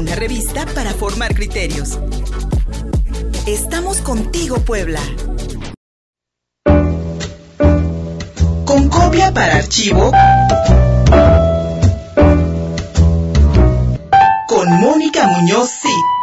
una 0.00 0.14
revista 0.14 0.64
para 0.74 0.94
formar 0.94 1.34
criterios. 1.34 1.98
Estamos 3.46 3.98
contigo, 4.00 4.56
Puebla. 4.60 4.98
Con 8.64 8.88
copia 8.88 9.30
para 9.34 9.56
archivo. 9.56 10.10
Con 14.48 14.70
Mónica 14.80 15.28
Muñoz 15.28 15.68
sí. 15.68 16.19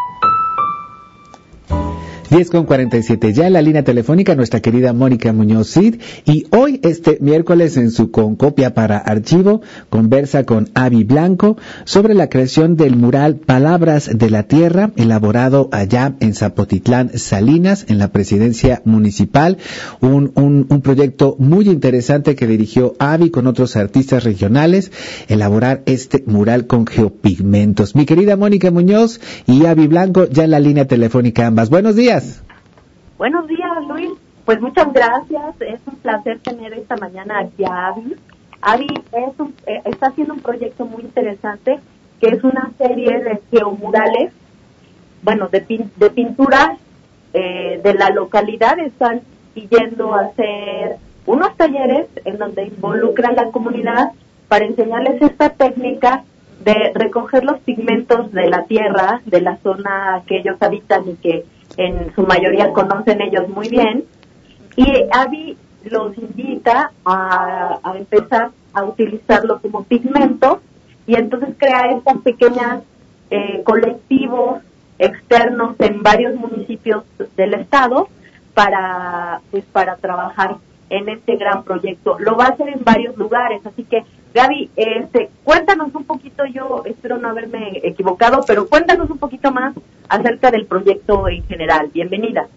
10 2.29 2.49
con 2.49 2.65
47 2.65 3.31
ya 3.31 3.47
en 3.47 3.53
la 3.53 3.61
línea 3.61 3.83
telefónica 3.83 4.35
nuestra 4.35 4.59
querida 4.59 4.91
Mónica 4.91 5.31
Muñoz 5.31 5.71
Cid. 5.71 5.95
Y 6.25 6.45
hoy 6.51 6.81
este 6.83 7.19
miércoles 7.21 7.77
en 7.77 7.89
su 7.89 8.11
concopia 8.11 8.73
para 8.73 8.97
archivo 8.97 9.61
conversa 9.89 10.43
con 10.43 10.69
Avi 10.73 11.05
Blanco 11.05 11.57
sobre 11.85 12.13
la 12.15 12.27
creación 12.27 12.75
del 12.75 12.97
mural 12.97 13.37
Palabras 13.37 14.09
de 14.13 14.29
la 14.29 14.43
Tierra 14.43 14.91
elaborado 14.97 15.69
allá 15.71 16.15
en 16.19 16.33
Zapotitlán 16.33 17.17
Salinas 17.17 17.85
en 17.87 17.97
la 17.97 18.09
presidencia 18.09 18.81
municipal. 18.83 19.57
Un, 20.01 20.33
un, 20.35 20.67
un 20.69 20.81
proyecto 20.81 21.37
muy 21.39 21.69
interesante 21.69 22.35
que 22.35 22.45
dirigió 22.45 22.95
Avi 22.99 23.29
con 23.29 23.47
otros 23.47 23.77
artistas 23.77 24.25
regionales 24.25 24.91
elaborar 25.29 25.81
este 25.85 26.23
mural 26.25 26.67
con 26.67 26.85
geopigmentos. 26.85 27.95
Mi 27.95 28.05
querida 28.05 28.35
Mónica 28.35 28.69
Muñoz 28.69 29.21
y 29.45 29.65
Avi 29.65 29.87
Blanco 29.87 30.27
ya 30.27 30.43
en 30.43 30.51
la 30.51 30.59
línea 30.59 30.87
telefónica 30.87 31.47
ambas. 31.47 31.69
Buenos 31.69 31.95
días 31.95 32.16
Buenos 33.17 33.47
días, 33.47 33.85
Luis. 33.87 34.11
Pues 34.45 34.61
muchas 34.61 34.91
gracias. 34.93 35.59
Es 35.59 35.79
un 35.85 35.95
placer 35.97 36.39
tener 36.39 36.73
esta 36.73 36.95
mañana 36.95 37.39
aquí 37.39 37.65
a 37.65 37.87
Avi. 37.87 38.15
Avi 38.61 38.87
es 39.11 39.39
un, 39.39 39.53
eh, 39.65 39.81
está 39.85 40.07
haciendo 40.07 40.33
un 40.33 40.39
proyecto 40.39 40.85
muy 40.85 41.03
interesante 41.03 41.79
que 42.19 42.29
es 42.29 42.43
una 42.43 42.71
serie 42.77 43.19
de 43.19 43.41
geomurales, 43.51 44.33
bueno, 45.21 45.49
de, 45.49 45.89
de 45.95 46.09
pinturas 46.09 46.77
eh, 47.33 47.79
de 47.83 47.93
la 47.93 48.09
localidad. 48.09 48.79
Están 48.79 49.21
yendo 49.53 50.13
a 50.13 50.21
hacer 50.21 50.97
unos 51.25 51.55
talleres 51.57 52.07
en 52.25 52.37
donde 52.37 52.65
involucran 52.65 53.37
a 53.37 53.45
la 53.45 53.51
comunidad 53.51 54.11
para 54.47 54.65
enseñarles 54.65 55.21
esta 55.21 55.49
técnica 55.49 56.23
de 56.63 56.91
recoger 56.93 57.43
los 57.43 57.59
pigmentos 57.59 58.31
de 58.31 58.47
la 58.47 58.63
tierra, 58.63 59.21
de 59.25 59.41
la 59.41 59.57
zona 59.57 60.23
que 60.25 60.37
ellos 60.37 60.57
habitan 60.61 61.07
y 61.09 61.15
que 61.15 61.45
en 61.77 62.13
su 62.15 62.23
mayoría 62.23 62.73
conocen 62.73 63.21
ellos 63.21 63.47
muy 63.49 63.69
bien, 63.69 64.03
y 64.75 65.05
Avi 65.11 65.57
los 65.85 66.17
invita 66.17 66.91
a, 67.05 67.79
empezar 67.95 68.51
a 68.73 68.83
utilizarlo 68.83 69.59
como 69.59 69.83
pigmento 69.83 70.61
y 71.05 71.15
entonces 71.15 71.55
crea 71.57 71.91
estos 71.91 72.21
pequeños 72.21 72.83
eh, 73.29 73.61
colectivos 73.63 74.61
externos 74.99 75.75
en 75.79 76.03
varios 76.03 76.35
municipios 76.35 77.03
del 77.35 77.53
estado 77.53 78.09
para 78.53 79.41
pues 79.51 79.63
para 79.65 79.95
trabajar 79.95 80.57
en 80.89 81.09
este 81.09 81.35
gran 81.35 81.63
proyecto. 81.63 82.17
Lo 82.19 82.35
va 82.35 82.45
a 82.45 82.49
hacer 82.49 82.69
en 82.69 82.83
varios 82.83 83.17
lugares, 83.17 83.65
así 83.65 83.83
que 83.83 84.03
Gaby, 84.33 84.69
este, 84.75 85.29
cuéntanos 85.43 85.93
un 85.93 86.03
poquito, 86.03 86.45
yo 86.45 86.83
espero 86.85 87.17
no 87.17 87.29
haberme 87.29 87.81
equivocado, 87.83 88.41
pero 88.45 88.67
cuéntanos 88.67 89.09
un 89.09 89.17
poquito 89.17 89.51
más 89.51 89.73
acerca 90.09 90.51
del 90.51 90.65
proyecto 90.65 91.27
en 91.27 91.45
general. 91.47 91.89
Bienvenida. 91.93 92.47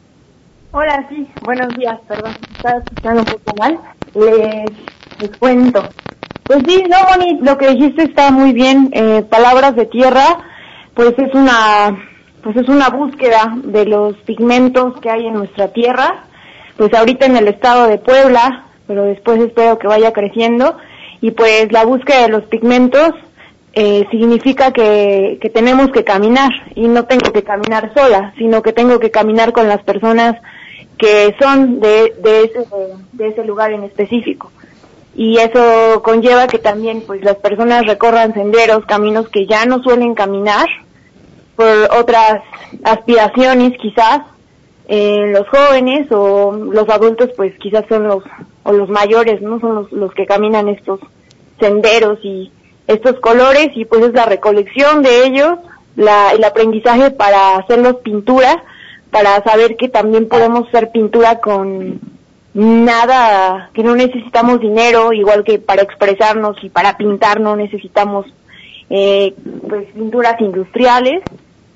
Hola, 0.72 1.06
sí, 1.08 1.26
buenos 1.42 1.76
días, 1.76 1.98
perdón, 2.06 2.32
estaba 2.56 2.78
escuchando 2.78 3.20
un 3.22 3.26
poco 3.26 3.56
mal. 3.58 3.80
Les, 4.14 5.36
cuento. 5.38 5.82
Pues 6.44 6.62
sí, 6.66 6.84
no, 6.88 6.96
Moni, 7.10 7.40
lo 7.42 7.58
que 7.58 7.70
dijiste 7.70 8.04
está 8.04 8.30
muy 8.30 8.52
bien. 8.52 8.90
Eh, 8.92 9.24
palabras 9.28 9.74
de 9.74 9.86
tierra, 9.86 10.38
pues 10.94 11.14
es 11.18 11.34
una, 11.34 11.96
pues 12.42 12.56
es 12.56 12.68
una 12.68 12.88
búsqueda 12.88 13.52
de 13.64 13.84
los 13.84 14.16
pigmentos 14.18 15.00
que 15.00 15.10
hay 15.10 15.26
en 15.26 15.34
nuestra 15.34 15.72
tierra. 15.72 16.24
Pues 16.76 16.94
ahorita 16.94 17.26
en 17.26 17.36
el 17.36 17.48
estado 17.48 17.88
de 17.88 17.98
Puebla, 17.98 18.66
pero 18.86 19.04
después 19.04 19.40
espero 19.40 19.78
que 19.78 19.88
vaya 19.88 20.12
creciendo. 20.12 20.76
Y 21.20 21.32
pues 21.32 21.70
la 21.72 21.84
búsqueda 21.84 22.22
de 22.22 22.28
los 22.28 22.44
pigmentos 22.44 23.10
eh, 23.82 24.06
significa 24.10 24.72
que, 24.72 25.38
tenemos 25.54 25.90
que 25.90 26.04
caminar 26.04 26.50
y 26.74 26.86
no 26.86 27.06
tengo 27.06 27.32
que 27.32 27.42
caminar 27.42 27.94
sola, 27.94 28.34
sino 28.36 28.60
que 28.60 28.74
tengo 28.74 29.00
que 29.00 29.10
caminar 29.10 29.54
con 29.54 29.68
las 29.68 29.82
personas 29.84 30.36
que 30.98 31.34
son 31.40 31.80
de, 31.80 32.12
de, 32.22 32.42
ese, 32.42 32.66
de 33.12 33.28
ese 33.28 33.42
lugar 33.42 33.72
en 33.72 33.84
específico. 33.84 34.52
Y 35.14 35.38
eso 35.38 36.02
conlleva 36.02 36.46
que 36.46 36.58
también 36.58 37.04
pues 37.06 37.24
las 37.24 37.36
personas 37.36 37.86
recorran 37.86 38.34
senderos, 38.34 38.84
caminos 38.84 39.30
que 39.30 39.46
ya 39.46 39.64
no 39.64 39.82
suelen 39.82 40.14
caminar 40.14 40.66
por 41.56 41.88
otras 41.98 42.42
aspiraciones 42.84 43.72
quizás, 43.80 44.20
eh, 44.88 45.32
los 45.32 45.48
jóvenes 45.48 46.06
o 46.12 46.52
los 46.52 46.86
adultos 46.90 47.30
pues 47.34 47.56
quizás 47.58 47.86
son 47.88 48.06
los, 48.06 48.24
o 48.62 48.72
los 48.72 48.90
mayores, 48.90 49.40
¿no? 49.40 49.58
Son 49.58 49.74
los, 49.74 49.90
los 49.90 50.12
que 50.12 50.26
caminan 50.26 50.68
estos 50.68 51.00
senderos 51.58 52.18
y 52.22 52.52
estos 52.90 53.20
colores 53.20 53.70
y 53.74 53.84
pues 53.84 54.02
es 54.02 54.12
la 54.12 54.26
recolección 54.26 55.02
de 55.02 55.24
ellos, 55.24 55.58
la, 55.96 56.32
el 56.32 56.42
aprendizaje 56.44 57.10
para 57.10 57.56
hacerlos 57.56 57.96
pintura, 57.96 58.62
para 59.10 59.42
saber 59.42 59.76
que 59.76 59.88
también 59.88 60.28
podemos 60.28 60.68
hacer 60.68 60.90
pintura 60.90 61.40
con 61.40 62.00
nada, 62.54 63.70
que 63.74 63.82
no 63.82 63.94
necesitamos 63.94 64.60
dinero, 64.60 65.12
igual 65.12 65.44
que 65.44 65.58
para 65.58 65.82
expresarnos 65.82 66.56
y 66.62 66.68
para 66.68 66.96
pintar 66.96 67.40
no 67.40 67.56
necesitamos 67.56 68.26
eh, 68.88 69.34
pues 69.68 69.86
pinturas 69.94 70.40
industriales. 70.40 71.22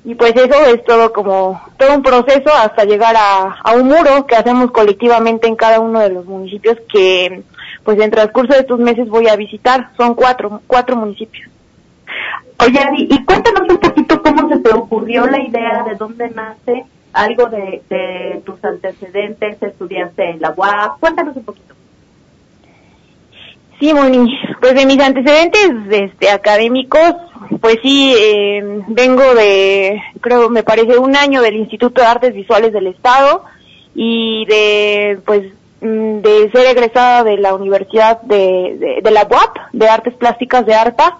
Y 0.06 0.16
pues 0.16 0.32
eso 0.36 0.66
es 0.66 0.84
todo 0.84 1.14
como 1.14 1.62
todo 1.78 1.94
un 1.94 2.02
proceso 2.02 2.52
hasta 2.52 2.84
llegar 2.84 3.16
a, 3.16 3.56
a 3.64 3.72
un 3.72 3.88
muro 3.88 4.26
que 4.26 4.36
hacemos 4.36 4.70
colectivamente 4.70 5.48
en 5.48 5.56
cada 5.56 5.80
uno 5.80 6.00
de 6.00 6.10
los 6.10 6.26
municipios 6.26 6.76
que 6.92 7.42
pues 7.84 8.00
en 8.00 8.10
transcurso 8.10 8.54
de 8.54 8.60
estos 8.60 8.78
meses 8.80 9.08
voy 9.08 9.28
a 9.28 9.36
visitar. 9.36 9.90
Son 9.96 10.14
cuatro, 10.14 10.62
cuatro 10.66 10.96
municipios. 10.96 11.50
Oye, 12.58 12.80
y 12.96 13.24
cuéntanos 13.24 13.68
un 13.68 13.78
poquito 13.78 14.22
cómo 14.22 14.48
se 14.48 14.58
te 14.60 14.72
ocurrió 14.72 15.26
la 15.26 15.42
idea, 15.42 15.84
de 15.88 15.96
dónde 15.96 16.30
nace, 16.30 16.84
algo 17.12 17.46
de, 17.46 17.82
de 17.88 18.42
tus 18.44 18.64
antecedentes, 18.64 19.62
estudiaste 19.62 20.30
en 20.30 20.40
la 20.40 20.54
UAP, 20.56 21.00
cuéntanos 21.00 21.36
un 21.36 21.44
poquito. 21.44 21.74
Sí, 23.80 23.92
Moni, 23.92 24.38
pues 24.60 24.74
de 24.74 24.86
mis 24.86 25.00
antecedentes 25.00 25.70
este, 25.90 26.30
académicos, 26.30 27.14
pues 27.60 27.78
sí, 27.82 28.14
eh, 28.16 28.62
vengo 28.88 29.34
de, 29.34 30.00
creo, 30.20 30.48
me 30.48 30.62
parece 30.62 30.96
un 30.96 31.16
año 31.16 31.42
del 31.42 31.56
Instituto 31.56 32.00
de 32.00 32.06
Artes 32.06 32.34
Visuales 32.34 32.72
del 32.72 32.86
Estado 32.86 33.44
y 33.94 34.46
de, 34.46 35.18
pues, 35.26 35.52
de 35.84 36.50
ser 36.50 36.66
egresada 36.66 37.24
de 37.24 37.36
la 37.36 37.54
Universidad 37.54 38.22
de, 38.22 39.00
de, 39.02 39.10
la 39.10 39.22
UAP, 39.30 39.56
de 39.72 39.88
Artes 39.88 40.14
Plásticas 40.14 40.64
de 40.64 40.74
ARPA, 40.74 41.18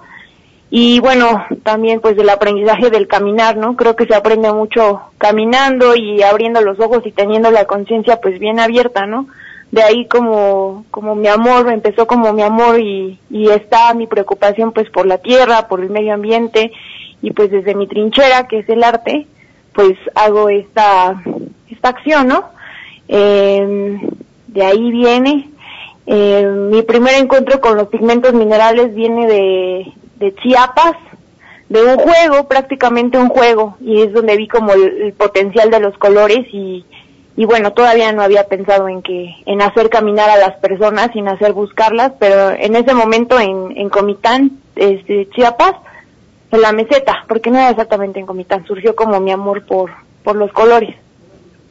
y 0.71 1.01
bueno, 1.01 1.45
también 1.63 2.01
pues 2.01 2.17
del 2.17 2.31
aprendizaje 2.31 2.89
del 2.91 3.07
caminar, 3.07 3.57
¿no? 3.57 3.77
Creo 3.77 3.95
que 3.95 4.07
se 4.07 4.15
aprende 4.15 4.51
mucho 4.53 5.03
caminando 5.19 5.95
y 5.95 6.23
abriendo 6.23 6.63
los 6.63 6.81
ojos 6.81 7.03
y 7.05 7.13
teniendo 7.13 7.51
la 7.51 7.67
conciencia 7.67 8.21
pues 8.21 8.39
bien 8.39 8.59
abierta, 8.59 9.07
¿no? 9.07 9.29
De 9.71 9.83
ahí 9.83 10.07
como, 10.07 10.87
como 10.91 11.15
mi 11.15 11.29
amor, 11.29 11.71
empezó 11.71 12.07
como 12.07 12.33
mi 12.33 12.43
amor 12.43 12.81
y, 12.81 13.21
y 13.31 13.51
está 13.51 13.93
mi 13.93 14.07
preocupación 14.07 14.73
pues 14.73 14.89
por 14.89 15.07
la 15.07 15.19
tierra, 15.19 15.69
por 15.69 15.81
el 15.81 15.91
medio 15.91 16.15
ambiente 16.15 16.73
y 17.21 17.33
pues 17.33 17.51
desde 17.51 17.75
mi 17.75 17.87
trinchera, 17.87 18.49
que 18.49 18.61
es 18.61 18.69
el 18.69 18.83
arte, 18.83 19.27
pues 19.75 19.93
hago 20.15 20.49
esta, 20.49 21.23
esta 21.69 21.91
acción, 21.91 22.29
¿no? 22.29 22.45
Eh, 23.09 24.01
de 24.55 24.65
ahí 24.65 24.91
viene. 24.91 25.51
Eh, 26.07 26.47
mi 26.71 26.83
primer 26.83 27.15
encuentro 27.15 27.61
con 27.61 27.77
los 27.77 27.89
pigmentos 27.89 28.33
minerales 28.33 28.95
viene 28.95 29.27
de, 29.27 29.93
de 30.17 30.35
Chiapas, 30.37 30.95
de 31.69 31.83
un 31.83 31.97
juego, 31.97 32.47
prácticamente 32.47 33.19
un 33.19 33.29
juego, 33.29 33.77
y 33.81 34.03
es 34.03 34.13
donde 34.13 34.37
vi 34.37 34.47
como 34.47 34.73
el, 34.73 35.13
potencial 35.15 35.71
de 35.71 35.81
los 35.81 35.97
colores 35.99 36.47
y, 36.53 36.85
y 37.37 37.45
bueno, 37.47 37.73
todavía 37.73 38.13
no 38.13 38.23
había 38.23 38.45
pensado 38.45 38.89
en 38.89 39.03
que, 39.03 39.35
en 39.45 39.61
hacer 39.61 39.91
caminar 39.91 40.31
a 40.31 40.37
las 40.37 40.57
personas, 40.59 41.11
sin 41.13 41.27
hacer 41.27 41.53
buscarlas, 41.53 42.13
pero 42.21 42.51
en 42.51 42.77
ese 42.77 42.95
momento 42.95 43.41
en, 43.41 43.77
en 43.77 43.89
Comitán, 43.89 44.53
este, 44.77 45.29
Chiapas, 45.31 45.75
en 46.53 46.61
la 46.61 46.73
meseta, 46.73 47.25
porque 47.27 47.51
no 47.51 47.59
era 47.59 47.71
exactamente 47.71 48.21
en 48.21 48.27
Comitán, 48.27 48.65
surgió 48.67 48.95
como 48.95 49.19
mi 49.19 49.33
amor 49.33 49.67
por, 49.67 49.91
por 50.23 50.37
los 50.37 50.53
colores 50.53 50.95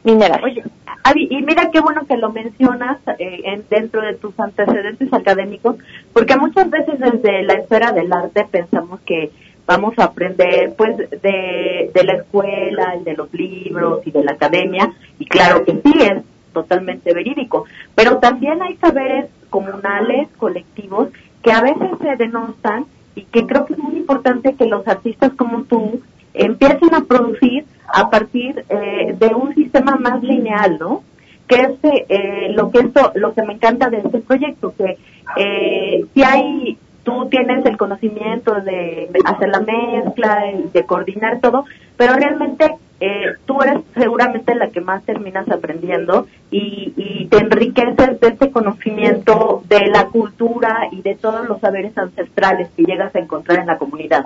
minerales. 0.02 0.64
Avi, 1.06 1.28
y 1.30 1.42
mira 1.42 1.70
qué 1.70 1.80
bueno 1.80 2.06
que 2.06 2.16
lo 2.16 2.32
mencionas 2.32 2.98
eh, 3.18 3.62
dentro 3.68 4.00
de 4.00 4.14
tus 4.14 4.38
antecedentes 4.40 5.12
académicos, 5.12 5.76
porque 6.14 6.34
muchas 6.36 6.70
veces 6.70 6.98
desde 6.98 7.42
la 7.42 7.54
esfera 7.54 7.92
del 7.92 8.10
arte 8.10 8.46
pensamos 8.50 9.00
que 9.02 9.30
vamos 9.66 9.92
a 9.98 10.04
aprender 10.04 10.72
pues 10.78 10.96
de, 10.96 11.90
de 11.92 12.04
la 12.04 12.14
escuela, 12.14 12.94
de 13.04 13.12
los 13.14 13.32
libros 13.34 14.00
y 14.06 14.12
de 14.12 14.24
la 14.24 14.32
academia, 14.32 14.92
y 15.18 15.26
claro 15.26 15.62
que 15.64 15.72
sí, 15.72 15.92
es 16.00 16.22
totalmente 16.54 17.12
verídico, 17.12 17.66
pero 17.94 18.16
también 18.16 18.62
hay 18.62 18.76
saberes 18.76 19.26
comunales, 19.50 20.28
colectivos, 20.38 21.08
que 21.42 21.52
a 21.52 21.60
veces 21.60 21.90
se 22.00 22.16
denotan 22.16 22.86
y 23.14 23.24
que 23.24 23.46
creo 23.46 23.66
que 23.66 23.74
es 23.74 23.78
muy 23.78 23.96
importante 23.96 24.54
que 24.54 24.64
los 24.64 24.88
artistas 24.88 25.32
como 25.34 25.64
tú 25.64 26.00
empiecen 26.32 26.94
a 26.94 27.04
producir 27.04 27.66
a 27.94 28.10
partir 28.10 28.64
eh, 28.68 29.14
de 29.18 29.26
un 29.28 29.54
sistema 29.54 29.96
más 29.96 30.22
lineal, 30.22 30.78
¿no? 30.78 31.02
Que 31.46 31.56
es 31.56 31.78
eh, 31.82 32.52
lo 32.54 32.70
que 32.70 32.80
esto, 32.80 33.12
lo 33.14 33.34
que 33.34 33.42
me 33.42 33.54
encanta 33.54 33.88
de 33.88 33.98
este 33.98 34.20
proyecto, 34.20 34.74
que 34.76 34.98
eh, 35.36 36.04
si 36.12 36.22
hay, 36.22 36.78
tú 37.04 37.28
tienes 37.28 37.64
el 37.66 37.76
conocimiento 37.76 38.54
de 38.60 39.10
hacer 39.24 39.48
la 39.48 39.60
mezcla, 39.60 40.44
de 40.72 40.86
coordinar 40.86 41.40
todo, 41.40 41.64
pero 41.96 42.14
realmente 42.14 42.74
eh, 43.00 43.34
tú 43.44 43.60
eres 43.60 43.82
seguramente 43.92 44.54
la 44.54 44.70
que 44.70 44.80
más 44.80 45.04
terminas 45.04 45.48
aprendiendo 45.50 46.26
y, 46.50 46.92
y, 46.96 47.26
te 47.26 47.38
enriqueces 47.38 48.20
de 48.20 48.28
este 48.28 48.50
conocimiento 48.50 49.62
de 49.68 49.88
la 49.88 50.06
cultura 50.06 50.88
y 50.90 51.02
de 51.02 51.14
todos 51.16 51.46
los 51.48 51.60
saberes 51.60 51.96
ancestrales 51.98 52.70
que 52.76 52.84
llegas 52.84 53.14
a 53.14 53.18
encontrar 53.18 53.58
en 53.58 53.66
la 53.66 53.78
comunidad. 53.78 54.24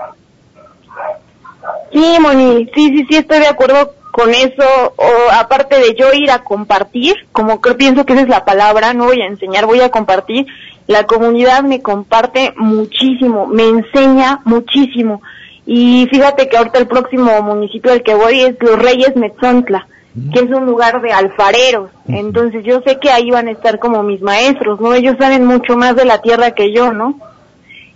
Sí, 1.98 2.16
Moni, 2.20 2.70
sí, 2.76 2.96
sí, 2.96 3.06
sí, 3.10 3.16
estoy 3.16 3.40
de 3.40 3.48
acuerdo 3.48 3.94
con 4.12 4.30
eso. 4.30 4.92
O 4.96 5.32
aparte 5.32 5.80
de 5.80 5.96
yo 5.98 6.12
ir 6.12 6.30
a 6.30 6.44
compartir, 6.44 7.16
como 7.32 7.60
creo 7.60 7.76
pienso 7.76 8.06
que 8.06 8.12
esa 8.12 8.22
es 8.22 8.28
la 8.28 8.44
palabra, 8.44 8.94
no 8.94 9.06
voy 9.06 9.20
a 9.20 9.26
enseñar, 9.26 9.66
voy 9.66 9.80
a 9.80 9.90
compartir. 9.90 10.46
La 10.86 11.06
comunidad 11.06 11.64
me 11.64 11.82
comparte 11.82 12.54
muchísimo, 12.56 13.48
me 13.48 13.64
enseña 13.64 14.40
muchísimo. 14.44 15.22
Y 15.66 16.06
fíjate 16.10 16.48
que 16.48 16.56
ahorita 16.56 16.78
el 16.78 16.86
próximo 16.86 17.42
municipio 17.42 17.90
al 17.90 18.04
que 18.04 18.14
voy 18.14 18.42
es 18.42 18.54
Los 18.60 18.78
Reyes 18.78 19.16
Metzontla, 19.16 19.88
que 20.32 20.38
es 20.38 20.50
un 20.50 20.66
lugar 20.66 21.02
de 21.02 21.12
alfareros. 21.12 21.90
Entonces 22.06 22.64
yo 22.64 22.80
sé 22.86 22.98
que 23.00 23.10
ahí 23.10 23.30
van 23.30 23.48
a 23.48 23.52
estar 23.52 23.80
como 23.80 24.04
mis 24.04 24.22
maestros, 24.22 24.80
¿no? 24.80 24.94
Ellos 24.94 25.16
saben 25.18 25.44
mucho 25.44 25.76
más 25.76 25.96
de 25.96 26.04
la 26.04 26.22
tierra 26.22 26.52
que 26.52 26.72
yo, 26.72 26.92
¿no? 26.92 27.18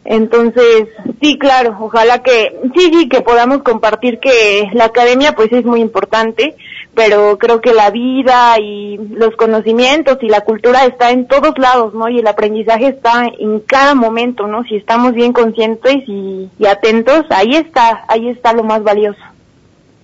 Entonces, 0.04 0.88
sí, 1.20 1.38
claro, 1.38 1.76
ojalá 1.80 2.22
que, 2.22 2.58
sí, 2.74 2.90
sí, 2.92 3.08
que 3.08 3.20
podamos 3.20 3.62
compartir 3.62 4.18
que 4.18 4.68
la 4.72 4.86
academia 4.86 5.34
pues 5.36 5.52
es 5.52 5.64
muy 5.64 5.80
importante, 5.80 6.56
pero 6.94 7.38
creo 7.38 7.60
que 7.60 7.72
la 7.72 7.90
vida 7.90 8.58
y 8.58 8.98
los 8.98 9.36
conocimientos 9.36 10.18
y 10.20 10.28
la 10.28 10.40
cultura 10.40 10.84
está 10.86 11.10
en 11.10 11.28
todos 11.28 11.56
lados, 11.56 11.94
¿no? 11.94 12.08
Y 12.08 12.18
el 12.18 12.26
aprendizaje 12.26 12.88
está 12.88 13.26
en 13.38 13.60
cada 13.60 13.94
momento, 13.94 14.48
¿no? 14.48 14.64
Si 14.64 14.74
estamos 14.74 15.12
bien 15.12 15.32
conscientes 15.32 16.02
y, 16.08 16.50
atentos, 16.66 17.24
ahí 17.30 17.54
está, 17.54 18.04
ahí 18.08 18.28
está 18.28 18.52
lo 18.52 18.64
más 18.64 18.82
valioso. 18.82 19.22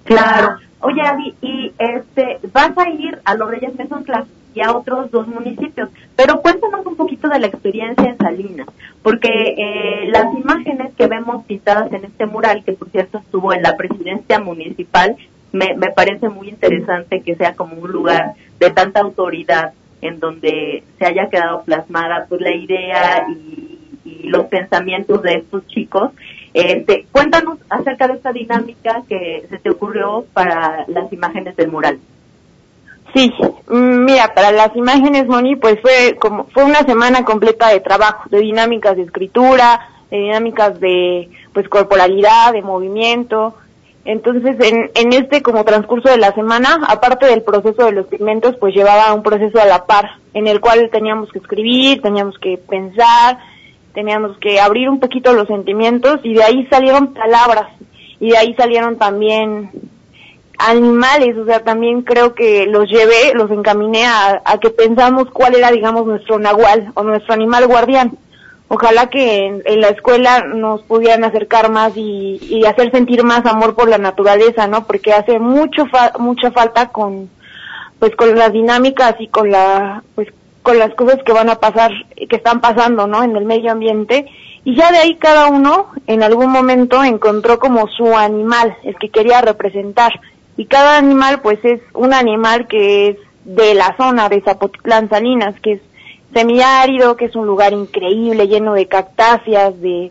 Claro. 0.05 0.59
Oye, 0.81 1.03
Adi, 1.03 1.35
y 1.43 1.73
este, 1.77 2.39
vas 2.53 2.71
a 2.79 2.89
ir 2.89 3.19
a 3.25 3.35
los 3.35 3.51
Reyes 3.51 3.75
Mesontla 3.77 4.27
y 4.59 4.61
a 4.61 4.77
otros 4.77 5.11
dos 5.13 5.29
municipios, 5.29 5.89
pero 6.17 6.41
cuéntanos 6.43 6.85
un 6.85 6.97
poquito 6.97 7.29
de 7.29 7.39
la 7.39 7.47
experiencia 7.47 8.07
en 8.07 8.19
Salinas, 8.19 8.67
porque 9.03 9.29
eh, 9.29 10.09
las 10.11 10.35
imágenes 10.35 10.93
que 10.97 11.07
vemos 11.07 11.45
pintadas 11.45 11.93
en 11.93 12.05
este 12.05 12.27
mural, 12.27 12.65
que 12.65 12.73
por 12.73 12.91
cierto 12.91 13.19
estuvo 13.19 13.53
en 13.53 13.63
la 13.63 13.77
presidencia 13.77 14.41
municipal, 14.41 15.17
me, 15.53 15.77
me 15.77 15.93
parece 15.93 16.29
muy 16.29 16.49
interesante 16.49 17.23
que 17.23 17.37
sea 17.37 17.55
como 17.55 17.77
un 17.77 17.93
lugar 17.93 18.35
de 18.59 18.71
tanta 18.71 19.01
autoridad 19.01 19.75
en 20.03 20.19
donde 20.19 20.83
se 20.99 21.07
haya 21.07 21.29
quedado 21.29 21.63
plasmada 21.63 22.27
pues 22.29 22.41
la 22.41 22.55
idea 22.55 23.27
y, 23.29 23.77
los 24.25 24.47
pensamientos 24.47 25.23
de 25.23 25.35
estos 25.35 25.67
chicos. 25.67 26.13
Este, 26.55 27.07
cuéntanos 27.13 27.59
acerca 27.69 28.09
de 28.09 28.15
esta 28.15 28.33
dinámica 28.33 29.03
que 29.09 29.47
se 29.49 29.59
te 29.59 29.71
ocurrió 29.71 30.25
para 30.33 30.85
las 30.89 31.13
imágenes 31.13 31.55
del 31.57 31.71
mural. 31.71 31.99
Sí, 33.15 33.33
mm, 33.69 34.05
mira, 34.05 34.35
para 34.35 34.53
las 34.53 34.75
imágenes, 34.77 35.27
Moni, 35.27 35.57
pues 35.57 35.81
fue 35.81 36.17
como 36.21 36.45
fue 36.53 36.65
una 36.65 36.81
semana 36.81 37.25
completa 37.25 37.69
de 37.69 37.81
trabajo, 37.81 38.29
de 38.31 38.41
dinámicas 38.41 38.97
de 38.97 39.03
escritura, 39.03 39.89
de 40.11 40.19
dinámicas 40.19 40.79
de 40.81 41.31
pues 41.53 41.69
corporalidad, 41.69 42.53
de 42.53 42.63
movimiento, 42.63 43.55
entonces, 44.09 44.57
en, 44.61 44.91
en 44.95 45.13
este 45.13 45.43
como 45.43 45.67
transcurso 45.67 46.09
de 46.09 46.17
la 46.17 46.33
semana, 46.33 46.79
aparte 46.89 47.27
del 47.27 47.43
proceso 47.43 47.85
de 47.85 47.93
los 47.93 48.07
pigmentos, 48.07 48.57
pues 48.57 48.75
llevaba 48.75 49.13
un 49.13 49.23
proceso 49.23 49.61
a 49.61 49.67
la 49.67 49.85
par, 49.85 50.13
en 50.33 50.47
el 50.47 50.61
cual 50.61 50.89
teníamos 50.91 51.31
que 51.31 51.41
escribir, 51.41 52.01
teníamos 52.01 52.39
que 52.39 52.57
pensar, 52.57 53.39
teníamos 53.93 54.39
que 54.39 54.61
abrir 54.61 54.89
un 54.89 54.99
poquito 54.99 55.35
los 55.35 55.47
sentimientos 55.47 56.21
y 56.23 56.33
de 56.33 56.43
ahí 56.43 56.67
salieron 56.71 57.13
palabras 57.13 57.69
y 58.19 58.31
de 58.31 58.39
ahí 58.39 58.55
salieron 58.55 58.97
también 58.97 59.73
animales, 60.59 61.37
o 61.37 61.45
sea, 61.45 61.61
también 61.61 62.03
creo 62.03 62.35
que 62.35 62.67
los 62.67 62.89
llevé, 62.91 63.33
los 63.35 63.51
encaminé 63.51 64.07
a, 64.07 64.43
a 64.45 64.59
que 64.59 64.71
pensamos 64.71 65.29
cuál 65.33 65.55
era, 65.55 65.71
digamos, 65.71 66.07
nuestro 66.07 66.39
nahual 66.39 66.91
o 66.95 67.03
nuestro 67.03 67.35
animal 67.35 67.67
guardián 67.67 68.19
ojalá 68.69 69.09
que 69.09 69.47
en, 69.47 69.81
la 69.81 69.89
escuela 69.89 70.45
nos 70.45 70.83
pudieran 70.83 71.25
acercar 71.25 71.71
más 71.71 71.97
y, 71.97 72.65
hacer 72.67 72.91
sentir 72.93 73.25
más 73.25 73.45
amor 73.47 73.75
por 73.75 73.89
la 73.89 73.99
naturaleza, 73.99 74.67
¿no? 74.67 74.87
Porque 74.87 75.13
hace 75.13 75.39
mucho 75.39 75.87
mucha 76.19 76.51
falta 76.51 76.89
con 76.91 77.31
pues 77.99 78.15
con 78.15 78.37
las 78.39 78.53
dinámicas 78.53 79.15
y 79.19 79.29
con 79.29 79.51
la 79.51 80.03
pues 80.15 80.29
con 80.63 80.79
las 80.79 80.95
cosas 80.95 81.19
que 81.25 81.33
van 81.33 81.49
a 81.49 81.57
pasar 81.57 81.91
que 82.15 82.37
están 82.37 82.61
pasando, 82.61 83.07
¿no? 83.07 83.23
En 83.23 83.35
el 83.37 83.45
medio 83.45 83.73
ambiente 83.73 84.27
y 84.65 84.77
ya 84.77 84.93
de 84.93 84.99
ahí 84.99 85.17
cada 85.17 85.47
uno 85.47 85.89
en 86.07 86.23
algún 86.23 86.51
momento 86.51 87.03
encontró 87.03 87.59
como 87.59 87.89
su 87.89 88.15
animal, 88.17 88.77
el 88.85 88.97
que 88.97 89.09
quería 89.09 89.41
representar 89.41 90.21
y 90.59 90.67
cada 90.67 90.99
animal 90.99 91.41
pues 91.41 91.65
es 91.65 91.81
un 91.95 92.13
animal 92.13 92.67
que 92.67 93.11
es 93.11 93.17
de 93.45 93.75
la 93.75 93.97
zona 93.97 94.29
de 94.29 94.41
Zapotlán 94.41 95.09
Salinas, 95.09 95.55
que 95.61 95.75
es 95.75 95.81
semiárido, 96.35 97.17
que 97.17 97.27
es 97.27 97.37
un 97.37 97.47
lugar 97.47 97.73
increíble, 97.73 98.49
lleno 98.49 98.75
de 98.75 98.89
cactáceas, 98.89 99.81
de, 99.81 100.11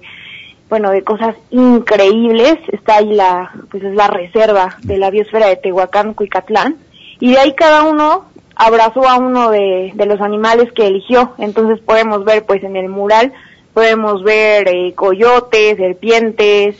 bueno, 0.70 0.92
de 0.92 1.04
cosas 1.04 1.36
increíbles. 1.52 2.56
Está 2.70 2.96
ahí 2.96 3.12
la, 3.12 3.52
pues 3.70 3.84
es 3.84 3.94
la 3.94 4.08
reserva 4.08 4.78
de 4.84 4.98
la 4.98 5.10
biosfera 5.10 5.48
de 5.48 5.58
Tehuacán, 5.58 6.14
Cuicatlán. 6.14 6.78
Y 7.20 7.34
de 7.34 7.40
ahí 7.40 7.54
cada 7.54 7.84
uno 7.84 8.24
abrazó 8.56 9.06
a 9.06 9.18
uno 9.18 9.52
de, 9.52 9.92
de 9.96 10.06
los 10.06 10.22
animales 10.22 10.72
que 10.72 10.88
eligió. 10.88 11.34
Entonces 11.40 11.82
podemos 11.82 12.24
ver, 12.24 12.46
pues 12.46 12.64
en 12.64 12.78
el 12.78 12.88
mural, 12.88 13.34
podemos 13.74 14.24
ver 14.24 14.70
eh, 14.70 14.94
coyotes, 14.96 15.76
serpientes, 15.76 16.78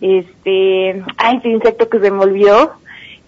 este, 0.00 1.04
ay, 1.18 1.36
ese 1.36 1.48
insecto 1.50 1.90
que 1.90 2.00
se 2.00 2.10
me 2.10 2.24
olvidó. 2.24 2.79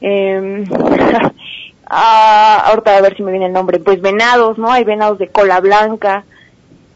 Eh, 0.02 0.64
ah, 1.86 2.64
ahorita 2.66 2.96
a 2.96 3.00
ver 3.00 3.16
si 3.16 3.22
me 3.22 3.30
viene 3.30 3.46
el 3.46 3.52
nombre, 3.52 3.78
pues 3.78 4.02
venados, 4.02 4.58
¿no? 4.58 4.70
Hay 4.70 4.84
venados 4.84 5.18
de 5.18 5.28
cola 5.28 5.60
blanca. 5.60 6.24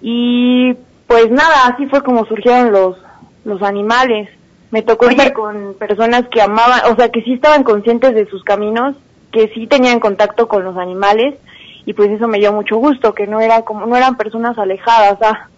Y 0.02 0.74
pues 1.06 1.30
nada, 1.30 1.68
así 1.68 1.86
fue 1.86 2.02
como 2.02 2.26
surgieron 2.26 2.72
los, 2.72 2.96
los 3.44 3.62
animales. 3.62 4.28
Me 4.70 4.82
tocó 4.82 5.08
estar 5.08 5.32
con 5.32 5.74
personas 5.78 6.24
que 6.28 6.42
amaban, 6.42 6.92
o 6.92 6.96
sea, 6.96 7.10
que 7.10 7.22
sí 7.22 7.34
estaban 7.34 7.62
conscientes 7.62 8.14
de 8.14 8.26
sus 8.26 8.42
caminos, 8.42 8.96
que 9.30 9.48
sí 9.54 9.66
tenían 9.66 10.00
contacto 10.00 10.48
con 10.48 10.64
los 10.64 10.76
animales, 10.76 11.36
y 11.84 11.92
pues 11.92 12.10
eso 12.10 12.26
me 12.26 12.38
dio 12.38 12.52
mucho 12.52 12.76
gusto, 12.76 13.14
que 13.14 13.28
no 13.28 13.40
era 13.40 13.62
como, 13.62 13.86
no 13.86 13.96
eran 13.96 14.16
personas 14.16 14.58
alejadas, 14.58 15.18
ah. 15.22 15.48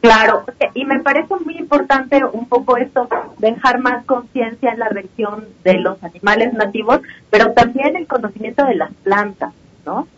Claro, 0.00 0.44
y 0.72 0.86
me 0.86 1.00
parece 1.00 1.34
muy 1.44 1.58
importante 1.58 2.24
un 2.24 2.48
poco 2.48 2.78
esto, 2.78 3.06
dejar 3.38 3.80
más 3.80 4.04
conciencia 4.06 4.72
en 4.72 4.78
la 4.78 4.88
región 4.88 5.46
de 5.62 5.74
los 5.74 6.02
animales 6.02 6.54
nativos, 6.54 7.00
pero 7.28 7.52
también 7.52 7.96
el 7.96 8.06
conocimiento 8.06 8.64
de 8.64 8.76
las 8.76 8.92
plantas, 9.02 9.52
¿no? 9.84 10.08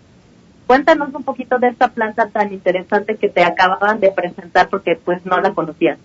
Cuéntanos 0.68 1.12
un 1.12 1.24
poquito 1.24 1.58
de 1.58 1.68
esta 1.68 1.88
planta 1.88 2.28
tan 2.28 2.52
interesante 2.52 3.16
que 3.16 3.28
te 3.28 3.42
acababan 3.42 3.98
de 3.98 4.12
presentar 4.12 4.68
porque 4.68 4.96
pues 5.04 5.26
no 5.26 5.40
la 5.40 5.52
conocías. 5.52 5.98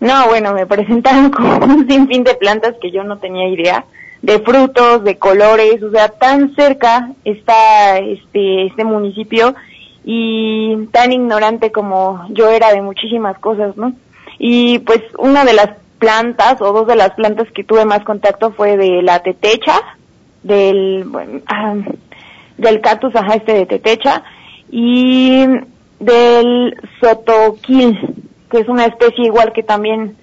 No, 0.00 0.28
bueno, 0.28 0.54
me 0.54 0.66
presentaron 0.66 1.30
como 1.30 1.56
un 1.66 1.86
sinfín 1.86 2.24
de 2.24 2.34
plantas 2.34 2.74
que 2.80 2.90
yo 2.90 3.04
no 3.04 3.18
tenía 3.18 3.48
idea, 3.48 3.84
de 4.22 4.38
frutos, 4.40 5.04
de 5.04 5.18
colores, 5.18 5.82
o 5.82 5.90
sea, 5.90 6.08
tan 6.08 6.54
cerca 6.54 7.10
está 7.24 7.98
este 7.98 8.66
este 8.66 8.84
municipio 8.84 9.54
y 10.04 10.86
tan 10.92 11.12
ignorante 11.12 11.70
como 11.70 12.26
yo 12.30 12.50
era 12.50 12.72
de 12.72 12.82
muchísimas 12.82 13.38
cosas, 13.38 13.76
¿no? 13.76 13.94
Y 14.38 14.80
pues 14.80 15.00
una 15.18 15.44
de 15.44 15.54
las 15.54 15.70
plantas 15.98 16.60
o 16.60 16.72
dos 16.72 16.86
de 16.88 16.96
las 16.96 17.10
plantas 17.10 17.46
que 17.54 17.62
tuve 17.62 17.84
más 17.84 18.02
contacto 18.04 18.52
fue 18.52 18.76
de 18.76 19.02
la 19.02 19.20
tetecha, 19.20 19.80
del 20.42 21.04
bueno, 21.04 21.40
ah, 21.46 21.76
del 22.58 22.80
cactus 22.80 23.14
ajá 23.14 23.34
este 23.34 23.52
de 23.52 23.66
tetecha 23.66 24.24
y 24.70 25.44
del 26.00 26.76
sotoquil, 27.00 27.98
que 28.50 28.58
es 28.58 28.68
una 28.68 28.86
especie 28.86 29.26
igual 29.26 29.52
que 29.52 29.62
también 29.62 30.16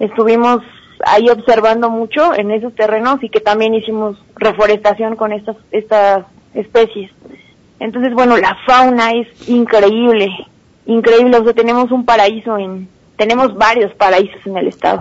estuvimos 0.00 0.62
ahí 1.04 1.28
observando 1.28 1.90
mucho 1.90 2.34
en 2.34 2.50
esos 2.50 2.74
terrenos 2.74 3.22
y 3.22 3.28
que 3.28 3.40
también 3.40 3.74
hicimos 3.74 4.16
reforestación 4.34 5.14
con 5.14 5.32
estas 5.32 5.56
estas 5.70 6.26
especies. 6.54 7.10
Entonces, 7.80 8.14
bueno, 8.14 8.36
la 8.36 8.56
fauna 8.66 9.12
es 9.12 9.48
increíble, 9.48 10.28
increíble. 10.86 11.36
O 11.38 11.44
sea, 11.44 11.54
tenemos 11.54 11.90
un 11.90 12.04
paraíso 12.04 12.56
en, 12.56 12.88
tenemos 13.16 13.54
varios 13.56 13.92
paraísos 13.94 14.46
en 14.46 14.56
el 14.56 14.68
estado. 14.68 15.00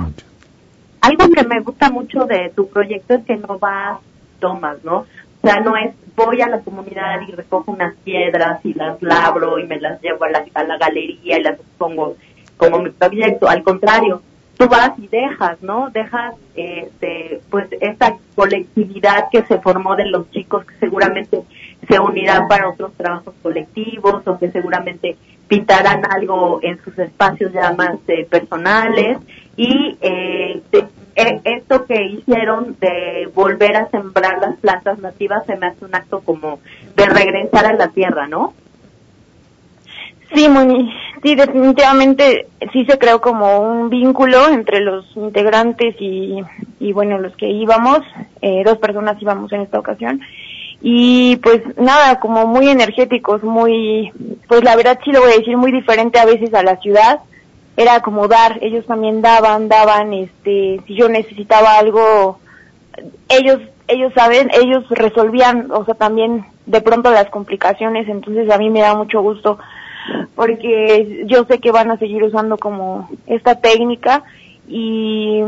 Algo 1.01 1.29
que 1.29 1.43
me 1.43 1.59
gusta 1.59 1.91
mucho 1.91 2.25
de 2.25 2.51
tu 2.55 2.67
proyecto 2.69 3.13
es 3.13 3.25
que 3.25 3.37
no 3.37 3.59
vas, 3.59 3.99
tomas, 4.39 4.83
¿no? 4.83 4.99
O 5.41 5.47
sea, 5.47 5.59
no 5.59 5.77
es 5.77 5.93
voy 6.15 6.41
a 6.41 6.49
la 6.49 6.59
comunidad 6.59 7.21
y 7.27 7.31
recojo 7.31 7.71
unas 7.71 7.95
piedras 8.03 8.59
y 8.65 8.73
las 8.73 9.01
labro 9.01 9.57
y 9.57 9.65
me 9.65 9.79
las 9.79 10.01
llevo 10.01 10.25
a 10.25 10.29
la, 10.29 10.45
a 10.53 10.63
la 10.63 10.77
galería 10.77 11.39
y 11.39 11.43
las 11.43 11.57
pongo 11.77 12.15
como 12.57 12.79
mi 12.79 12.89
proyecto. 12.89 13.47
Al 13.47 13.63
contrario, 13.63 14.21
tú 14.57 14.67
vas 14.67 14.91
y 14.99 15.07
dejas, 15.07 15.61
¿no? 15.61 15.89
Dejas 15.91 16.35
este, 16.55 17.41
pues 17.49 17.67
esta 17.79 18.17
colectividad 18.35 19.29
que 19.31 19.43
se 19.43 19.59
formó 19.59 19.95
de 19.95 20.07
los 20.07 20.29
chicos 20.31 20.65
que 20.65 20.75
seguramente 20.75 21.41
se 21.89 21.99
unirán 21.99 22.47
para 22.47 22.69
otros 22.69 22.93
trabajos 22.93 23.33
colectivos 23.41 24.21
o 24.25 24.37
que 24.37 24.51
seguramente 24.51 25.17
pintarán 25.47 26.03
algo 26.09 26.59
en 26.61 26.81
sus 26.83 26.97
espacios 26.99 27.51
ya 27.51 27.73
más 27.73 27.97
eh, 28.07 28.25
personales. 28.29 29.17
Y 29.57 29.97
eh, 29.99 30.61
e, 30.71 31.41
esto 31.43 31.85
que 31.85 32.01
hicieron 32.05 32.77
de 32.79 33.29
volver 33.33 33.75
a 33.75 33.89
sembrar 33.89 34.39
las 34.39 34.55
plantas 34.57 34.99
nativas 34.99 35.45
se 35.47 35.57
me 35.57 35.67
hace 35.67 35.83
un 35.83 35.95
acto 35.95 36.21
como 36.21 36.59
de 36.95 37.05
regresar 37.07 37.65
a 37.65 37.73
la 37.73 37.89
tierra, 37.89 38.27
¿no? 38.27 38.53
Sí, 40.33 40.47
Moni, 40.47 40.93
sí, 41.23 41.33
definitivamente 41.33 42.45
sí 42.71 42.85
se 42.85 42.99
creó 42.99 43.19
como 43.19 43.61
un 43.61 43.89
vínculo 43.89 44.47
entre 44.49 44.79
los 44.79 45.05
integrantes 45.15 45.95
y, 45.99 46.39
y 46.79 46.93
bueno, 46.93 47.17
los 47.17 47.35
que 47.35 47.47
íbamos, 47.47 48.01
eh, 48.41 48.61
dos 48.63 48.77
personas 48.77 49.19
íbamos 49.19 49.51
en 49.51 49.61
esta 49.61 49.79
ocasión, 49.79 50.21
y 50.81 51.35
pues 51.37 51.61
nada, 51.77 52.19
como 52.19 52.47
muy 52.47 52.69
energéticos, 52.69 53.43
muy, 53.43 54.11
pues 54.47 54.63
la 54.63 54.75
verdad 54.75 54.99
sí 55.03 55.11
lo 55.11 55.21
voy 55.21 55.31
a 55.31 55.37
decir, 55.37 55.57
muy 55.57 55.71
diferente 55.71 56.19
a 56.19 56.25
veces 56.25 56.53
a 56.53 56.63
la 56.63 56.77
ciudad, 56.77 57.19
era 57.75 58.01
como 58.01 58.27
dar, 58.27 58.59
ellos 58.61 58.85
también 58.85 59.21
daban, 59.21 59.67
daban, 59.67 60.13
este, 60.13 60.81
si 60.87 60.95
yo 60.95 61.09
necesitaba 61.09 61.77
algo, 61.77 62.39
ellos, 63.27 63.59
ellos 63.87 64.13
saben, 64.13 64.49
ellos 64.53 64.85
resolvían, 64.89 65.69
o 65.71 65.83
sea, 65.85 65.95
también 65.95 66.45
de 66.65 66.81
pronto 66.81 67.11
las 67.11 67.29
complicaciones, 67.29 68.07
entonces 68.07 68.49
a 68.49 68.57
mí 68.57 68.69
me 68.69 68.81
da 68.81 68.95
mucho 68.95 69.21
gusto 69.21 69.59
porque 70.35 71.25
yo 71.27 71.45
sé 71.45 71.59
que 71.59 71.71
van 71.71 71.91
a 71.91 71.97
seguir 71.97 72.23
usando 72.23 72.57
como 72.57 73.09
esta 73.27 73.55
técnica 73.55 74.23
y, 74.67 75.41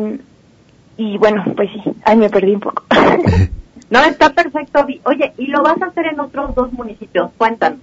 y 0.97 1.17
bueno, 1.17 1.43
pues 1.55 1.69
sí, 1.71 1.81
ahí 2.03 2.17
me 2.17 2.29
perdí 2.29 2.53
un 2.53 2.59
poco. 2.59 2.83
no, 3.91 4.03
está 4.03 4.31
perfecto. 4.31 4.85
Oye, 5.03 5.33
¿y 5.37 5.47
lo 5.47 5.61
vas 5.61 5.79
a 5.81 5.85
hacer 5.85 6.07
en 6.07 6.19
otros 6.19 6.55
dos 6.55 6.73
municipios? 6.73 7.29
Cuéntanos. 7.37 7.79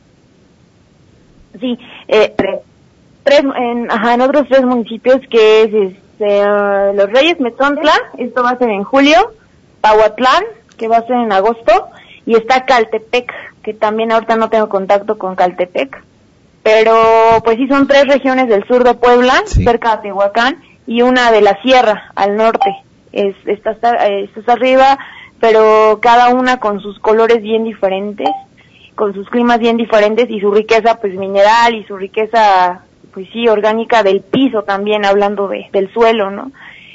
Sí, 1.60 1.78
eh, 2.08 2.34
tres, 3.22 3.44
en, 3.56 3.90
ajá, 3.90 4.14
en 4.14 4.20
otros 4.20 4.48
tres 4.48 4.64
municipios 4.64 5.20
que 5.30 5.62
es 5.62 5.74
este, 5.74 6.42
uh, 6.42 6.94
Los 6.94 7.10
Reyes, 7.12 7.38
Metontla, 7.40 7.94
esto 8.18 8.42
va 8.42 8.50
a 8.50 8.58
ser 8.58 8.70
en 8.70 8.84
julio, 8.84 9.32
Pahuatlán, 9.80 10.44
que 10.76 10.88
va 10.88 10.98
a 10.98 11.06
ser 11.06 11.16
en 11.16 11.32
agosto, 11.32 11.88
y 12.26 12.34
está 12.34 12.64
Caltepec, 12.64 13.32
que 13.62 13.74
también 13.74 14.10
ahorita 14.12 14.36
no 14.36 14.50
tengo 14.50 14.68
contacto 14.68 15.16
con 15.16 15.36
Caltepec 15.36 16.04
pero 16.68 17.40
pues 17.44 17.56
sí 17.56 17.66
son 17.66 17.86
tres 17.86 18.06
regiones 18.06 18.46
del 18.46 18.62
sur 18.66 18.84
de 18.84 18.92
Puebla, 18.92 19.42
cerca 19.46 19.96
de 19.96 20.02
Tehuacán, 20.02 20.62
y 20.86 21.00
una 21.00 21.32
de 21.32 21.40
la 21.40 21.58
sierra, 21.62 22.12
al 22.14 22.36
norte. 22.36 22.70
Es, 23.10 23.34
está, 23.46 23.70
está 23.70 24.52
arriba, 24.52 24.98
pero 25.40 25.98
cada 26.00 26.30
una 26.30 26.58
con 26.58 26.80
sus 26.80 26.98
colores 26.98 27.42
bien 27.42 27.64
diferentes, 27.64 28.28
con 28.94 29.14
sus 29.14 29.28
climas 29.28 29.58
bien 29.58 29.76
diferentes 29.76 30.28
y 30.28 30.40
su 30.40 30.50
riqueza 30.50 31.00
pues 31.00 31.14
mineral 31.14 31.74
y 31.74 31.84
su 31.84 31.96
riqueza 31.96 32.82
pues 33.12 33.28
sí 33.32 33.48
orgánica 33.48 34.02
del 34.02 34.20
piso 34.20 34.62
también, 34.62 35.04
hablando 35.04 35.48
de, 35.48 35.68
del 35.72 35.92
suelo, 35.92 36.30
¿no? 36.30 36.52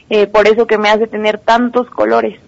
Eh, 0.10 0.28
por 0.28 0.48
eso 0.48 0.68
que 0.68 0.78
me 0.78 0.90
hace 0.90 1.08
tener 1.08 1.40
tantos 1.40 1.90
colores. 1.90 2.40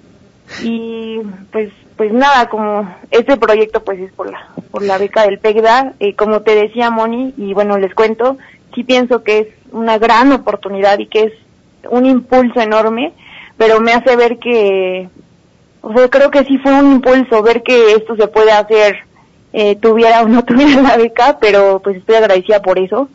Y 0.63 1.19
pues 1.51 1.71
pues 1.97 2.11
nada, 2.11 2.49
como 2.49 2.93
este 3.09 3.37
proyecto 3.37 3.83
pues 3.83 3.99
es 3.99 4.11
por 4.11 4.29
la 4.29 4.49
por 4.71 4.83
la 4.83 4.97
beca 4.97 5.23
del 5.23 5.39
PEGDA, 5.39 5.93
eh, 5.99 6.15
como 6.15 6.41
te 6.41 6.53
decía 6.53 6.89
Moni, 6.89 7.33
y 7.37 7.53
bueno, 7.53 7.77
les 7.77 7.93
cuento, 7.95 8.37
sí 8.73 8.83
pienso 8.83 9.23
que 9.23 9.39
es 9.39 9.47
una 9.71 9.97
gran 9.97 10.33
oportunidad 10.33 10.99
y 10.99 11.07
que 11.07 11.23
es 11.23 11.33
un 11.89 12.05
impulso 12.05 12.59
enorme, 12.59 13.13
pero 13.57 13.79
me 13.79 13.93
hace 13.93 14.15
ver 14.17 14.37
que, 14.37 15.07
o 15.85 15.93
sea, 15.95 16.09
creo 16.09 16.31
que 16.31 16.43
sí 16.43 16.57
fue 16.57 16.73
un 16.73 16.93
impulso 16.93 17.41
ver 17.43 17.63
que 17.63 17.93
esto 17.93 18.15
se 18.15 18.27
puede 18.27 18.51
hacer, 18.51 18.95
eh, 19.53 19.75
tuviera 19.75 20.21
o 20.23 20.27
no 20.27 20.43
tuviera 20.45 20.81
la 20.81 20.97
beca, 20.97 21.37
pero 21.39 21.79
pues 21.83 21.97
estoy 21.97 22.15
agradecida 22.15 22.61
por 22.61 22.79
eso 22.79 23.09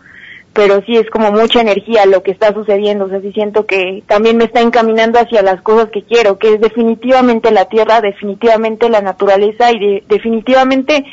pero 0.52 0.82
sí 0.84 0.96
es 0.96 1.08
como 1.10 1.30
mucha 1.30 1.60
energía 1.60 2.06
lo 2.06 2.22
que 2.22 2.32
está 2.32 2.52
sucediendo, 2.52 3.04
o 3.04 3.08
sea, 3.08 3.20
sí 3.20 3.32
siento 3.32 3.66
que 3.66 4.02
también 4.06 4.36
me 4.36 4.44
está 4.44 4.60
encaminando 4.60 5.18
hacia 5.18 5.42
las 5.42 5.62
cosas 5.62 5.90
que 5.90 6.02
quiero, 6.02 6.38
que 6.38 6.54
es 6.54 6.60
definitivamente 6.60 7.52
la 7.52 7.66
tierra, 7.66 8.00
definitivamente 8.00 8.88
la 8.88 9.00
naturaleza 9.00 9.70
y 9.70 10.00
definitivamente 10.08 11.04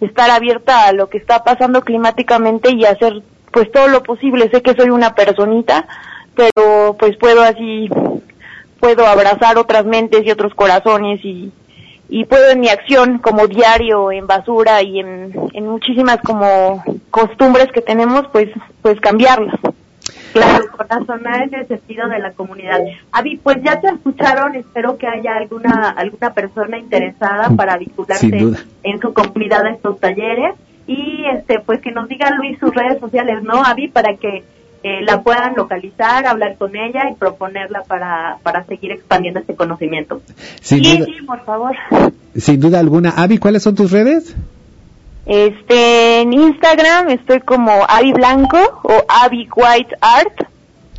estar 0.00 0.30
abierta 0.30 0.86
a 0.86 0.92
lo 0.92 1.08
que 1.08 1.18
está 1.18 1.44
pasando 1.44 1.80
climáticamente 1.80 2.74
y 2.74 2.84
hacer 2.84 3.22
pues 3.52 3.70
todo 3.72 3.88
lo 3.88 4.02
posible. 4.02 4.50
Sé 4.50 4.60
que 4.60 4.74
soy 4.74 4.90
una 4.90 5.14
personita, 5.14 5.86
pero 6.34 6.94
pues 6.98 7.16
puedo 7.16 7.42
así, 7.42 7.88
puedo 8.80 9.06
abrazar 9.06 9.58
otras 9.58 9.84
mentes 9.84 10.24
y 10.24 10.30
otros 10.30 10.54
corazones 10.54 11.24
y, 11.24 11.52
y 12.08 12.24
puedo 12.24 12.50
en 12.50 12.60
mi 12.60 12.68
acción 12.68 13.18
como 13.18 13.46
diario 13.46 14.12
en 14.12 14.26
basura 14.26 14.82
y 14.82 15.00
en, 15.00 15.32
en 15.52 15.66
muchísimas 15.66 16.18
como 16.18 16.82
costumbres 17.10 17.68
que 17.72 17.80
tenemos 17.80 18.26
pues 18.32 18.48
pues 18.82 19.00
cambiarlas. 19.00 19.58
Claro 20.32 20.64
corazonar 20.76 21.42
en 21.44 21.54
el 21.54 21.68
sentido 21.68 22.08
de 22.08 22.18
la 22.18 22.32
comunidad. 22.32 22.80
Avi 23.12 23.36
pues 23.36 23.58
ya 23.62 23.80
te 23.80 23.88
escucharon 23.88 24.54
espero 24.56 24.98
que 24.98 25.06
haya 25.06 25.36
alguna 25.36 25.90
alguna 25.90 26.34
persona 26.34 26.78
interesada 26.78 27.50
para 27.56 27.78
vincularse 27.78 28.26
en 28.82 29.00
su 29.00 29.14
comunidad 29.14 29.64
a 29.66 29.70
estos 29.70 29.98
talleres. 30.00 30.54
Y 30.86 31.24
este 31.32 31.60
pues 31.60 31.80
que 31.80 31.92
nos 31.92 32.08
diga 32.08 32.30
Luis 32.32 32.58
sus 32.58 32.74
redes 32.74 33.00
sociales 33.00 33.42
no 33.42 33.64
Avi 33.64 33.88
para 33.88 34.16
que 34.16 34.44
eh, 34.84 35.00
la 35.00 35.22
puedan 35.22 35.54
localizar, 35.56 36.26
hablar 36.26 36.56
con 36.58 36.76
ella 36.76 37.08
y 37.10 37.14
proponerla 37.14 37.84
para, 37.84 38.36
para 38.42 38.64
seguir 38.66 38.92
expandiendo 38.92 39.40
este 39.40 39.54
conocimiento. 39.54 40.20
Sin 40.60 40.84
sí, 40.84 41.02
sí, 41.06 41.22
por 41.26 41.42
favor. 41.46 41.74
Sin 42.36 42.60
duda 42.60 42.80
alguna. 42.80 43.14
Avi, 43.16 43.38
¿cuáles 43.38 43.62
son 43.62 43.74
tus 43.74 43.90
redes? 43.90 44.36
Este, 45.24 46.20
en 46.20 46.34
Instagram 46.34 47.08
estoy 47.08 47.40
como 47.40 47.72
Avi 47.88 48.12
Blanco 48.12 48.58
o 48.82 49.04
Avi 49.08 49.48
White 49.56 49.96
Art 50.02 50.42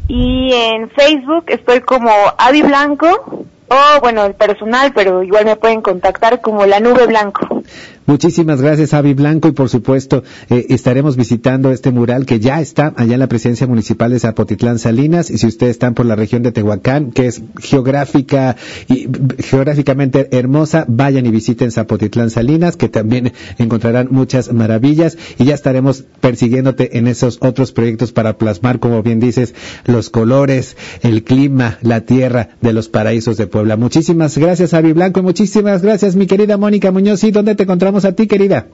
y 0.08 0.52
en 0.52 0.90
Facebook 0.90 1.46
estoy 1.50 1.82
como 1.82 2.10
Avi 2.40 2.64
Blanco 2.64 3.46
o 3.68 4.00
bueno, 4.02 4.26
el 4.26 4.34
personal, 4.34 4.94
pero 4.96 5.22
igual 5.22 5.46
me 5.46 5.56
pueden 5.56 5.82
contactar 5.82 6.42
como 6.42 6.66
La 6.66 6.80
Nube 6.80 7.06
Blanco. 7.06 7.64
Muchísimas 8.08 8.62
gracias, 8.62 8.94
Avi 8.94 9.16
Blanco, 9.16 9.48
y 9.48 9.52
por 9.52 9.68
supuesto 9.68 10.24
eh, 10.52 10.68
estaremos 10.70 11.16
visitando 11.16 11.72
este 11.72 11.90
mural 11.90 12.28
que 12.28 12.40
ya 12.40 12.62
está 12.62 12.94
allá 12.98 13.16
en 13.16 13.20
la 13.20 13.28
presidencia 13.28 13.66
municipal 13.66 14.12
de 14.12 14.20
Zapotitlán 14.20 14.78
Salinas. 14.78 15.32
Y 15.32 15.40
si 15.40 15.48
ustedes 15.48 15.72
están 15.72 15.96
por 15.96 16.06
la 16.06 16.16
región 16.16 16.44
de 16.44 16.52
Tehuacán, 16.52 17.12
que 17.12 17.26
es 17.26 17.42
geográfica 17.60 18.58
y 18.88 19.08
geográficamente 19.40 20.38
hermosa, 20.38 20.86
vayan 20.88 21.26
y 21.26 21.32
visiten 21.32 21.72
Zapotitlán 21.72 22.30
Salinas, 22.30 22.78
que 22.78 22.90
también 22.90 23.34
encontrarán 23.58 24.10
muchas 24.12 24.54
maravillas. 24.54 25.18
Y 25.40 25.46
ya 25.46 25.56
estaremos 25.56 26.04
persiguiéndote 26.22 27.00
en 27.00 27.08
esos 27.08 27.40
otros 27.42 27.72
proyectos 27.72 28.12
para 28.12 28.38
plasmar, 28.38 28.80
como 28.80 29.02
bien 29.02 29.20
dices, 29.20 29.56
los 29.86 30.12
colores, 30.12 30.78
el 31.02 31.24
clima, 31.24 31.80
la 31.82 32.02
tierra 32.02 32.50
de 32.62 32.72
los 32.72 32.88
paraísos 32.88 33.38
de 33.38 33.48
Puebla. 33.48 33.78
Muchísimas 33.78 34.38
gracias, 34.38 34.76
Avi 34.76 34.94
Blanco, 34.94 35.22
y 35.22 35.24
muchísimas 35.24 35.82
gracias, 35.82 36.16
mi 36.16 36.28
querida 36.28 36.58
Mónica 36.58 36.92
Muñoz. 36.92 37.24
¿Y 37.24 37.32
dónde 37.32 37.55
te 37.56 37.64
encontramos? 37.64 38.06
a 38.06 38.14
ti, 38.14 38.28
querida? 38.28 38.68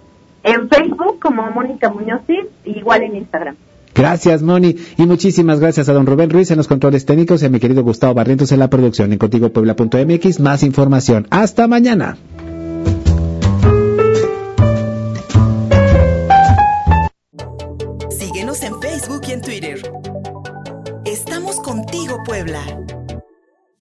En 0.44 0.70
Facebook 0.70 1.20
como 1.20 1.50
Mónica 1.52 1.90
Muñoz, 1.90 2.22
igual 2.66 3.04
en 3.04 3.16
Instagram. 3.18 3.56
Gracias, 3.94 4.42
Moni. 4.42 4.78
Y 4.98 5.06
muchísimas 5.06 5.60
gracias 5.60 5.90
a 5.90 5.94
don 5.94 6.06
Rubén 6.06 6.30
Ruiz 6.30 6.50
en 6.52 6.58
los 6.58 6.68
controles 6.68 7.06
técnicos 7.06 7.44
y 7.44 7.46
a 7.46 7.50
mi 7.50 7.60
querido 7.60 7.84
Gustavo 7.84 8.14
Barrientos 8.14 8.52
en 8.52 8.60
la 8.60 8.70
producción 8.70 9.12
en 9.12 9.20
contigopuebla.mx. 9.20 10.40
Más 10.40 10.64
información. 10.64 11.28
Hasta 11.30 11.68
mañana. 11.68 12.18
Síguenos 18.10 18.64
en 18.64 18.82
Facebook 18.82 19.22
y 19.28 19.32
en 19.32 19.42
Twitter. 19.42 19.82
Estamos 21.06 21.60
contigo, 21.60 22.18
Puebla. 22.26 22.62